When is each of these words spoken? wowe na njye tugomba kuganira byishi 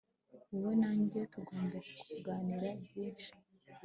wowe 0.51 0.73
na 0.81 0.91
njye 1.01 1.21
tugomba 1.33 1.77
kuganira 2.01 2.67
byishi 2.83 3.31